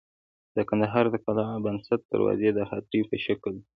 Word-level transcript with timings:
د 0.55 0.57
کندهار 0.69 1.05
د 1.11 1.15
قلعه 1.25 1.55
بست 1.65 2.01
دروازې 2.11 2.49
د 2.53 2.59
هاتیو 2.69 3.09
په 3.09 3.17
شکل 3.25 3.51
وې 3.55 3.63